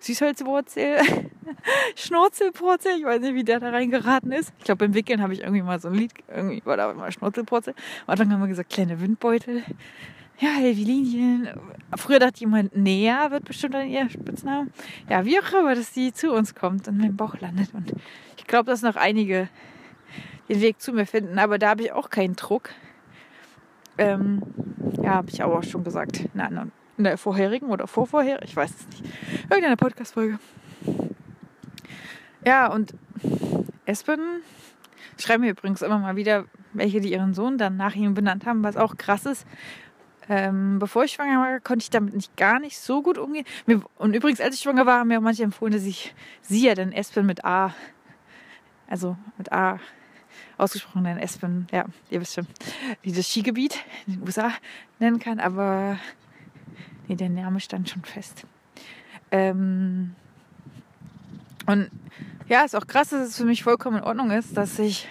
[0.00, 0.98] Süßholzwurzel,
[1.96, 4.52] Schnurzelpurzel, ich weiß nicht, wie der da reingeraten ist.
[4.58, 7.10] Ich glaube, beim Wickeln habe ich irgendwie mal so ein Lied, irgendwie war da mal
[7.10, 7.74] Schnurzelpurzel.
[8.06, 9.62] Und dann haben wir gesagt, kleine Windbeutel.
[10.40, 11.48] Ja, Heavy Linien.
[11.96, 14.68] Früher dachte jemand, Nea wird bestimmt dann ihr Spitzname.
[15.08, 17.74] Ja, wie auch immer, dass die zu uns kommt und in meinem Bauch landet.
[17.74, 17.92] Und
[18.36, 19.48] ich glaube, dass noch einige
[20.48, 22.70] den Weg zu mir finden, aber da habe ich auch keinen Druck.
[23.98, 24.42] Ähm,
[25.02, 28.46] ja, habe ich aber auch schon gesagt in der, anderen, in der vorherigen oder vorvorherigen,
[28.46, 30.38] ich weiß es nicht, irgendeine Podcast-Folge.
[32.44, 32.94] Ja, und
[33.86, 34.20] Espen
[35.18, 38.62] schreiben mir übrigens immer mal wieder welche, die ihren Sohn dann nach ihm benannt haben,
[38.62, 39.46] was auch krass ist.
[40.28, 43.46] Ähm, bevor ich schwanger war, konnte ich damit nicht gar nicht so gut umgehen.
[43.96, 46.74] Und übrigens, als ich schwanger war, haben mir auch manche empfohlen, dass ich sie ja
[46.74, 47.74] dann Espen mit A,
[48.86, 49.80] also mit A
[50.58, 52.46] ausgesprochen nennen, Espen, ja, ihr wisst schon,
[53.02, 54.52] wie das Skigebiet in den USA
[54.98, 55.98] nennen kann, aber
[57.08, 58.44] nee, der Name stand schon fest.
[59.30, 60.14] Ähm,
[61.66, 61.90] und
[62.48, 65.08] ja, ist auch krass, dass es für mich vollkommen in Ordnung ist, dass ich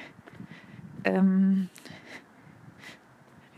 [1.03, 1.69] ähm,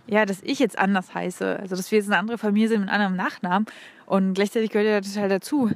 [0.09, 1.59] ja, dass ich jetzt anders heiße.
[1.59, 3.67] Also, dass wir jetzt eine andere Familie sind mit einem Nachnamen.
[4.07, 5.69] Und gleichzeitig gehört ja total dazu.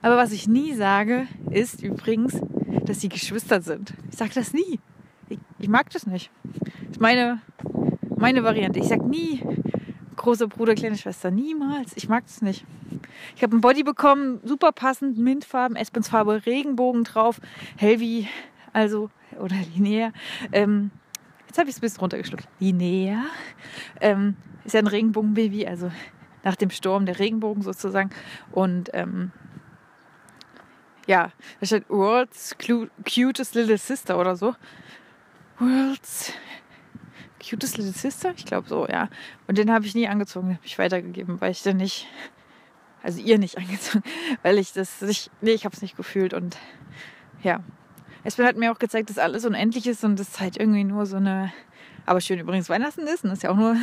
[0.00, 2.40] Aber was ich nie sage, ist übrigens,
[2.84, 3.94] dass sie Geschwister sind.
[4.12, 4.78] Ich sage das nie.
[5.28, 6.30] Ich, ich, mag das nicht.
[6.44, 7.40] Das ist meine,
[8.16, 8.78] meine Variante.
[8.78, 9.42] Ich sage nie
[10.16, 11.30] großer Bruder, kleine Schwester.
[11.30, 11.92] Niemals.
[11.96, 12.64] Ich mag das nicht.
[13.36, 17.40] Ich habe ein Body bekommen, super passend, Mintfarben, Espens Farbe, Regenbogen drauf,
[17.76, 18.28] hell wie,
[18.72, 20.12] also, oder linear.
[20.52, 20.90] Ähm,
[21.46, 22.48] jetzt habe ich es ein bisschen runtergeschluckt.
[22.60, 23.24] Linear.
[24.00, 25.90] Ähm, ist ja ein Regenbogenbaby, also
[26.42, 28.10] nach dem Sturm der Regenbogen sozusagen.
[28.52, 29.32] Und ähm,
[31.06, 34.54] ja, da steht World's Cutest Little Sister oder so.
[35.58, 36.32] World's
[37.48, 38.32] Cutest Little Sister?
[38.36, 39.08] Ich glaube so, ja.
[39.46, 42.06] Und den habe ich nie angezogen, den habe ich weitergegeben, weil ich den nicht
[43.04, 44.02] also ihr nicht angezogen,
[44.42, 46.56] weil ich das nicht, nee, ich habe es nicht gefühlt und
[47.42, 47.62] ja.
[48.24, 51.18] Espen hat mir auch gezeigt, dass alles unendlich ist und das halt irgendwie nur so
[51.18, 51.52] eine,
[52.06, 53.76] aber schön übrigens Weihnachten ist und das ja auch nur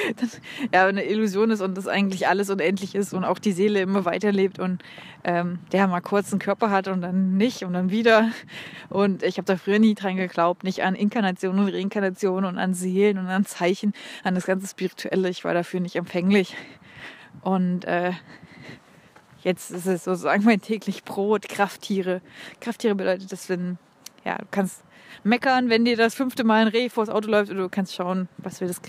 [0.72, 4.04] ja, eine Illusion ist und dass eigentlich alles unendlich ist und auch die Seele immer
[4.04, 4.82] weiterlebt und
[5.24, 8.30] ähm, der mal kurz einen Körper hat und dann nicht und dann wieder.
[8.88, 12.74] Und ich habe da früher nie dran geglaubt, nicht an Inkarnation und Reinkarnation und an
[12.74, 13.92] Seelen und an Zeichen,
[14.24, 15.28] an das ganze Spirituelle.
[15.28, 16.56] Ich war dafür nicht empfänglich.
[17.42, 18.12] Und äh,
[19.42, 22.20] Jetzt ist es sozusagen mein täglich Brot, Krafttiere.
[22.60, 23.78] Krafttiere bedeutet, dass wenn,
[24.24, 24.82] ja, du kannst
[25.24, 28.28] meckern, wenn dir das fünfte Mal ein Reh vors Auto läuft oder du kannst schauen,
[28.38, 28.80] was wir das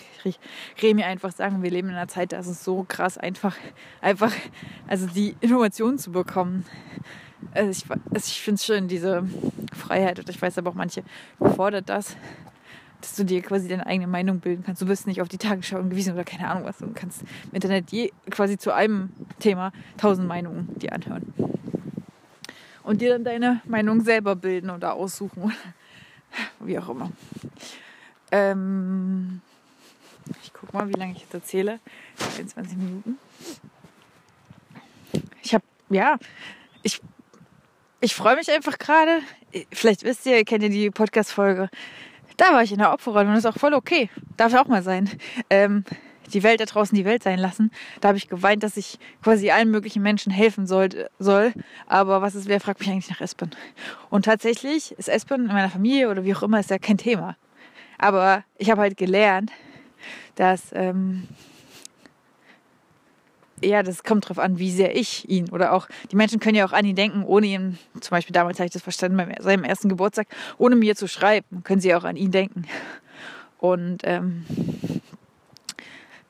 [0.81, 1.63] Reh mir einfach sagen.
[1.63, 3.55] Wir leben in einer Zeit, da ist es so krass einfach,
[4.01, 4.33] einfach,
[4.87, 6.65] also die Informationen zu bekommen.
[7.53, 9.23] Also ich, also ich finde es schön, diese
[9.73, 10.19] Freiheit.
[10.19, 11.03] Und ich weiß aber auch, manche
[11.55, 12.15] fordert das
[13.01, 14.81] dass du dir quasi deine eigene Meinung bilden kannst.
[14.81, 16.79] Du wirst nicht auf die Tagesschau angewiesen oder keine Ahnung was.
[16.79, 21.33] Du kannst im Internet je, quasi zu einem Thema tausend Meinungen dir anhören.
[22.83, 25.53] Und dir dann deine Meinung selber bilden oder aussuchen.
[26.59, 27.11] Wie auch immer.
[28.31, 29.41] Ähm,
[30.43, 31.79] ich guck mal, wie lange ich jetzt erzähle.
[32.35, 33.17] 22 Minuten.
[35.41, 36.17] Ich habe, ja,
[36.83, 37.01] ich,
[38.01, 39.21] ich freue mich einfach gerade.
[39.71, 41.69] Vielleicht wisst ihr, kennt ihr die Podcast-Folge
[42.39, 44.09] da war ich in der Opferrolle und ist auch voll okay.
[44.37, 45.09] Darf auch mal sein.
[45.49, 45.83] Ähm,
[46.33, 47.71] die Welt da draußen die Welt sein lassen.
[48.01, 51.09] Da habe ich geweint, dass ich quasi allen möglichen Menschen helfen soll.
[51.19, 51.53] soll.
[51.87, 53.51] Aber was ist, wer fragt mich eigentlich nach Espen?
[54.09, 57.35] Und tatsächlich ist Espen in meiner Familie oder wie auch immer, ist ja kein Thema.
[57.97, 59.51] Aber ich habe halt gelernt,
[60.35, 61.27] dass ähm,
[63.61, 66.65] ja, das kommt drauf an, wie sehr ich ihn oder auch die Menschen können ja
[66.65, 69.63] auch an ihn denken, ohne ihn, zum Beispiel damals habe ich das verstanden bei seinem
[69.63, 72.65] ersten Geburtstag, ohne mir zu schreiben, können sie auch an ihn denken.
[73.59, 74.45] Und ähm,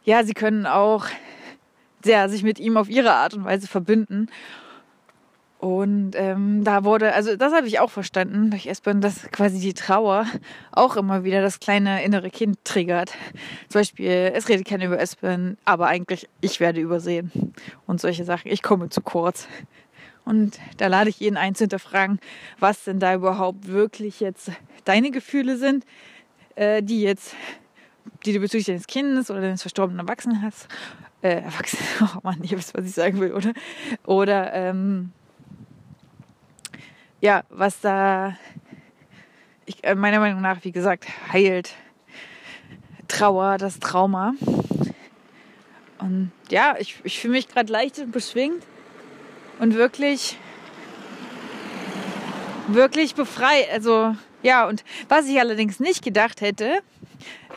[0.10, 1.06] ja, sie können auch
[2.04, 4.28] ja, sich mit ihm auf ihre Art und Weise verbinden.
[5.60, 9.76] Und ähm, da wurde, also das habe ich auch verstanden durch Espen, dass quasi die
[9.76, 10.26] Trauer
[10.72, 13.12] auch immer wieder das kleine innere Kind triggert.
[13.68, 17.54] Zum Beispiel, es redet keiner über Espen, aber eigentlich ich werde übersehen.
[17.86, 19.48] Und solche Sachen, ich komme zu kurz.
[20.26, 22.20] Und da lade ich jeden ein zu hinterfragen,
[22.58, 24.52] was denn da überhaupt wirklich jetzt
[24.86, 25.86] deine Gefühle sind,
[26.56, 27.36] äh, die jetzt,
[28.26, 30.68] die du bezüglich deines Kindes oder deines verstorbenen Erwachsenen hast.
[31.22, 33.54] Äh, Erwachsenen, oh Mann, ich weiß, was ich sagen will, oder?
[34.06, 35.12] Oder, ähm,
[37.22, 38.38] ja, was da
[39.70, 41.76] ich, äh, meiner Meinung nach, wie gesagt, heilt
[43.08, 44.34] Trauer, das Trauma.
[46.00, 48.64] Und ja, ich, ich fühle mich gerade leicht und beschwingt
[49.60, 50.38] und wirklich,
[52.68, 53.70] wirklich befreit.
[53.72, 56.82] Also ja, und was ich allerdings nicht gedacht hätte,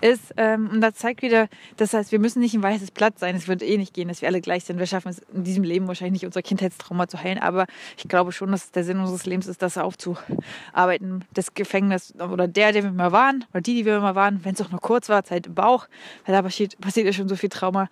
[0.01, 3.37] ist, ähm, und das zeigt wieder, das heißt, wir müssen nicht ein weißes Blatt sein.
[3.37, 4.79] Es wird eh nicht gehen, dass wir alle gleich sind.
[4.79, 7.39] Wir schaffen es in diesem Leben wahrscheinlich nicht, unser Kindheitstrauma zu heilen.
[7.39, 11.25] Aber ich glaube schon, dass der Sinn unseres Lebens ist, das aufzuarbeiten.
[11.35, 14.55] Das Gefängnis oder der, der wir mal waren, oder die, die wir mal waren, wenn
[14.55, 15.87] es auch nur kurz war, Zeit im Bauch,
[16.27, 17.89] weil da passiert, passiert ja schon so viel Trauma,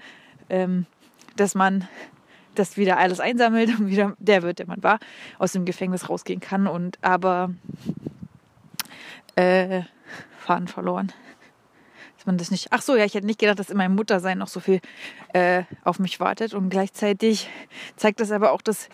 [0.48, 0.87] ähm,
[1.37, 1.87] dass man
[2.54, 4.98] das wieder alles einsammelt und wieder der wird, der man war,
[5.38, 6.66] aus dem Gefängnis rausgehen kann.
[6.66, 7.54] Und aber
[9.37, 9.83] äh,
[10.38, 11.12] Faden verloren.
[12.20, 12.66] Dass man das nicht.
[12.68, 14.83] Ach so, ja, ich hätte nicht gedacht, dass in meinem Muttersein noch so viel
[15.33, 16.52] äh, auf mich wartet.
[16.52, 17.48] Und gleichzeitig
[17.96, 18.90] zeigt das aber auch, dass.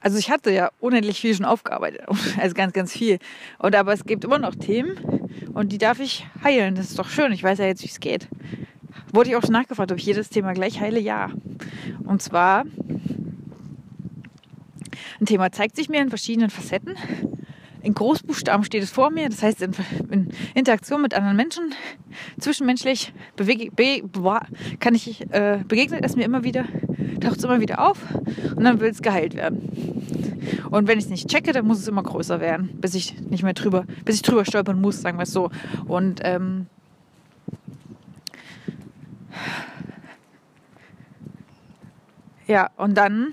[0.00, 2.04] Also ich hatte ja unendlich viel schon aufgearbeitet.
[2.40, 3.20] Also ganz, ganz viel.
[3.60, 4.98] Und aber es gibt immer noch Themen
[5.54, 6.74] und die darf ich heilen.
[6.74, 7.30] Das ist doch schön.
[7.30, 8.26] Ich weiß ja jetzt, wie es geht.
[9.12, 10.98] Wurde ich auch schon nachgefragt, ob ich jedes Thema gleich heile?
[10.98, 11.30] Ja.
[12.04, 12.64] Und zwar,
[15.20, 16.96] ein Thema zeigt sich mir in verschiedenen Facetten
[17.84, 19.28] in Großbuchstaben steht es vor mir.
[19.28, 19.72] Das heißt, in,
[20.10, 21.74] in Interaktion mit anderen Menschen,
[22.40, 24.02] zwischenmenschlich, bewege, be,
[24.80, 26.64] kann ich, äh, begegnet es mir immer wieder,
[27.20, 27.98] taucht es immer wieder auf
[28.56, 29.70] und dann will es geheilt werden.
[30.70, 33.42] Und wenn ich es nicht checke, dann muss es immer größer werden, bis ich nicht
[33.42, 35.50] mehr drüber, bis ich drüber stolpern muss, sagen wir es so.
[35.86, 36.66] Und ähm,
[42.46, 43.32] ja, und dann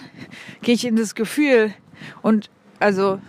[0.61, 1.73] gehe ich in das Gefühl
[2.21, 3.19] und also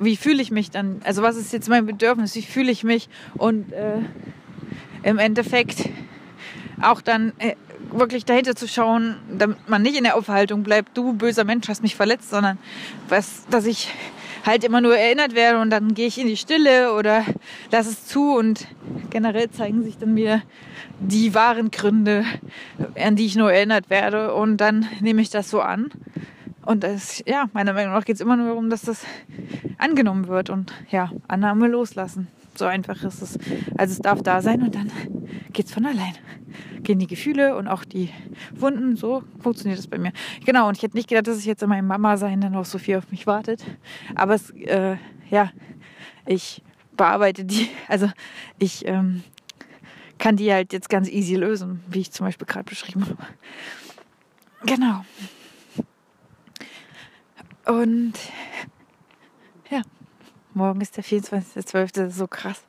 [0.00, 1.00] wie fühle ich mich dann?
[1.04, 2.34] Also was ist jetzt mein Bedürfnis?
[2.34, 3.08] Wie fühle ich mich?
[3.34, 3.98] Und äh,
[5.02, 5.88] im Endeffekt
[6.82, 7.54] auch dann äh,
[7.92, 11.82] wirklich dahinter zu schauen, damit man nicht in der Aufhaltung bleibt, du böser Mensch hast
[11.82, 12.58] mich verletzt, sondern
[13.08, 13.88] was, dass ich
[14.44, 17.24] halt immer nur erinnert werde und dann gehe ich in die Stille oder
[17.72, 18.66] lass es zu und
[19.10, 20.42] generell zeigen sich dann mir
[21.00, 22.24] die wahren Gründe,
[22.96, 25.90] an die ich nur erinnert werde und dann nehme ich das so an
[26.66, 29.04] und das, ja, meiner Meinung nach geht es immer nur darum, dass das
[29.78, 32.28] angenommen wird und ja, Annahme loslassen.
[32.56, 33.38] So einfach ist es.
[33.76, 34.90] Also es darf da sein und dann
[35.52, 36.14] geht es von allein.
[36.82, 38.10] Gehen die Gefühle und auch die
[38.54, 40.12] Wunden, so funktioniert das bei mir.
[40.44, 42.64] Genau, und ich hätte nicht gedacht, dass ich jetzt in meinem Mama sein dann noch
[42.64, 43.64] so viel auf mich wartet.
[44.14, 44.96] Aber es, äh,
[45.30, 45.50] ja,
[46.26, 46.62] ich
[46.96, 48.10] bearbeite die, also
[48.58, 49.22] ich ähm,
[50.18, 53.22] kann die halt jetzt ganz easy lösen, wie ich zum Beispiel gerade beschrieben habe.
[54.64, 55.04] Genau.
[57.66, 58.14] Und
[59.70, 59.82] ja,
[60.54, 61.92] morgen ist der 24.12.
[61.94, 62.62] Das ist so krass.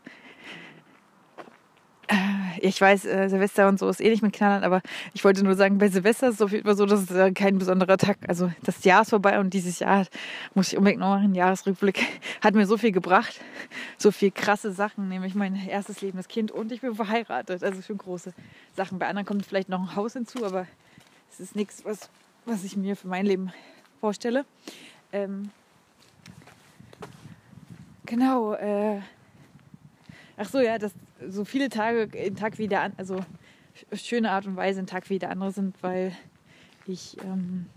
[2.07, 2.15] Äh,
[2.62, 4.81] ich weiß, äh, Silvester und so ist eh nicht mit Knallern, aber
[5.13, 7.60] ich wollte nur sagen, bei Silvester ist es auf jeden Fall so, dass es kein
[7.60, 10.07] besonderer Tag, also das Jahr ist vorbei und dieses Jahr
[10.55, 11.99] muss ich unbedingt noch machen, Jahresrückblick,
[12.41, 13.41] hat mir so viel gebracht,
[13.97, 17.97] so viel krasse Sachen, nämlich mein erstes lebendes Kind und ich bin verheiratet, also schon
[17.97, 18.33] große
[18.75, 18.99] Sachen.
[18.99, 20.65] Bei anderen kommt vielleicht noch ein Haus hinzu, aber
[21.29, 22.10] es ist nichts, was,
[22.45, 23.51] was ich mir für mein Leben
[23.99, 24.45] vorstelle.
[25.12, 25.49] Ähm,
[28.05, 28.53] genau.
[28.53, 28.99] Äh,
[30.38, 30.93] ach so, ja, dass
[31.27, 33.19] so viele Tage, ein Tag wie der andere, also
[33.93, 36.15] schöne Art und Weise ein Tag wie der andere sind, weil
[36.86, 37.67] ich, ähm,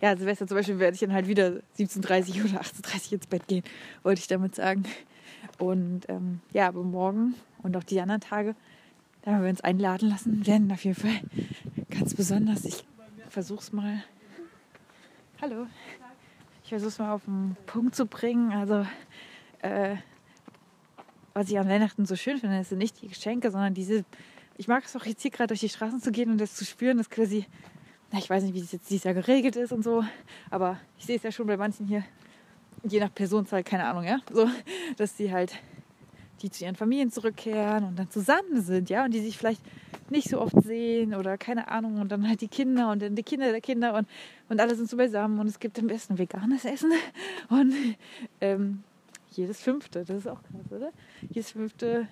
[0.00, 3.62] ja, Silvester zum Beispiel werde ich dann halt wieder 17.30 oder 18.30 ins Bett gehen,
[4.02, 4.84] wollte ich damit sagen.
[5.58, 8.54] Und ähm, ja, aber morgen und auch die anderen Tage,
[9.22, 11.20] da wir uns einladen lassen werden, auf jeden Fall
[11.90, 12.64] ganz besonders.
[12.64, 12.84] Ich
[13.28, 14.02] versuche es mal
[15.42, 15.66] Hallo.
[16.62, 18.52] Ich versuche es mal auf den Punkt zu bringen.
[18.52, 18.86] Also,
[19.58, 19.96] äh,
[21.34, 24.04] was ich an Weihnachten so schön finde, sind nicht die Geschenke, sondern diese.
[24.56, 26.64] Ich mag es auch jetzt hier gerade durch die Straßen zu gehen und das zu
[26.64, 27.46] spüren, dass quasi.
[28.12, 30.04] Na, ich weiß nicht, wie es jetzt dieses Jahr geregelt ist und so,
[30.48, 32.04] aber ich sehe es ja schon bei manchen hier,
[32.84, 34.48] je nach Personenzahl, keine Ahnung, ja, so,
[34.96, 35.58] dass die halt
[36.42, 39.62] die zu ihren Familien zurückkehren und dann zusammen sind, ja, und die sich vielleicht
[40.10, 43.22] nicht so oft sehen oder keine Ahnung und dann halt die Kinder und dann die
[43.22, 44.08] Kinder der Kinder und,
[44.48, 46.92] und alle sind so beisammen und es gibt am besten veganes Essen
[47.48, 47.72] und
[48.40, 48.82] ähm,
[49.30, 50.90] jedes fünfte, das ist auch krass, oder?
[51.30, 52.06] Jedes fünfte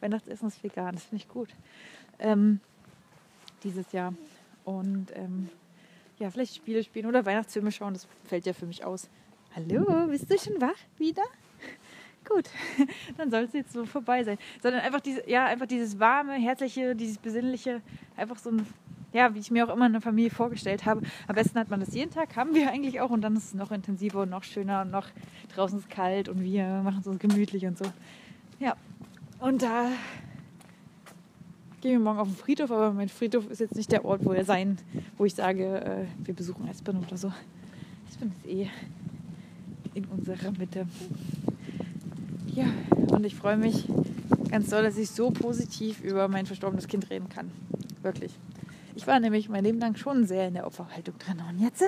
[0.00, 1.48] Weihnachtsessen ist vegan, das finde ich gut.
[2.18, 2.60] Ähm,
[3.62, 4.14] dieses Jahr.
[4.64, 5.48] Und ähm,
[6.18, 9.08] ja, vielleicht Spiele spielen oder Weihnachtsfilme schauen, das fällt ja für mich aus.
[9.56, 11.24] Hallo, bist du schon wach wieder?
[12.30, 12.48] Gut,
[13.18, 14.38] dann soll es jetzt so vorbei sein.
[14.62, 17.82] Sondern einfach diese, ja, einfach dieses warme, herzliche, dieses besinnliche,
[18.16, 18.66] einfach so ein,
[19.12, 21.02] ja, wie ich mir auch immer eine Familie vorgestellt habe.
[21.26, 23.54] Am besten hat man das jeden Tag, haben wir eigentlich auch und dann ist es
[23.54, 25.08] noch intensiver und noch schöner und noch
[25.54, 27.84] draußen ist kalt und wir machen es uns gemütlich und so.
[28.60, 28.76] Ja,
[29.40, 29.90] und da
[31.80, 34.32] gehen wir morgen auf den Friedhof, aber mein Friedhof ist jetzt nicht der Ort, wo
[34.32, 34.78] er sein,
[35.16, 37.32] wo ich sage, äh, wir besuchen Espen oder so.
[38.08, 38.68] Espen ist eh
[39.94, 40.86] in unserer Mitte.
[42.54, 42.66] Ja,
[43.12, 43.86] und ich freue mich
[44.50, 47.50] ganz doll, dass ich so positiv über mein verstorbenes Kind reden kann.
[48.02, 48.32] Wirklich.
[48.96, 51.40] Ich war nämlich mein Leben lang schon sehr in der Opferhaltung drin.
[51.48, 51.84] Und jetzt,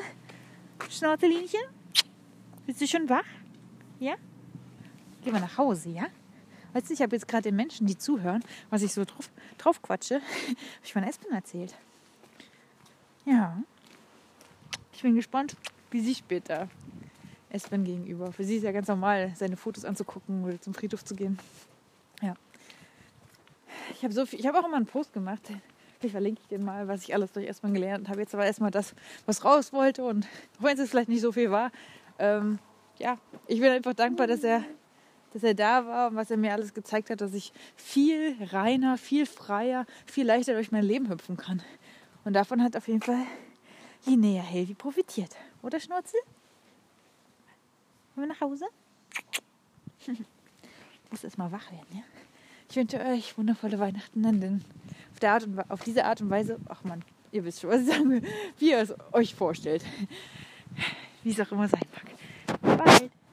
[0.88, 1.61] Schnauzelinchen,
[2.66, 3.25] bist du schon wach?
[3.98, 4.14] Ja?
[5.22, 6.07] Gehen wir nach Hause, ja?
[6.75, 9.83] Weißt du, ich habe jetzt gerade den Menschen, die zuhören, was ich so drauf, drauf
[9.83, 10.14] quatsche,
[10.46, 11.75] habe ich von Espen erzählt.
[13.25, 13.61] Ja.
[14.92, 15.57] Ich bin gespannt,
[15.90, 16.68] wie sie später
[17.53, 18.33] Espen gegenüber.
[18.33, 21.38] Für sie ist ja ganz normal, seine Fotos anzugucken oder zum Friedhof zu gehen.
[22.23, 22.35] Ja.
[23.95, 25.43] Ich habe so viel, auch immer einen Post gemacht.
[25.99, 28.21] Vielleicht verlinke ich den mal, was ich alles durch Espen gelernt habe.
[28.21, 28.95] Jetzt aber erstmal das,
[29.27, 30.27] was raus wollte und
[30.59, 31.71] auch wenn es vielleicht nicht so viel war.
[32.19, 32.59] Ähm,
[32.99, 34.65] ja, ich bin einfach dankbar, dass er,
[35.33, 38.97] dass er da war und was er mir alles gezeigt hat, dass ich viel reiner,
[38.97, 41.62] viel freier, viel leichter durch mein Leben hüpfen kann.
[42.25, 43.25] Und davon hat auf jeden Fall
[44.07, 45.37] Linnea Helvi profitiert.
[45.62, 46.21] Oder Schnurzel?
[48.23, 48.67] Wir nach Hause?
[49.99, 50.09] ich
[51.11, 52.03] muss erst mal wach werden, ja?
[52.71, 54.65] Ich wünsche euch wundervolle Weihnachten, denn
[55.13, 57.81] auf, der Art und, auf diese Art und Weise, ach man, ihr wisst schon, was
[57.81, 58.23] ich sagen will,
[58.59, 59.85] wie ihr es euch vorstellt.
[61.25, 61.83] Wie es auch immer sein
[62.63, 62.79] mag.
[62.79, 63.11] Bye.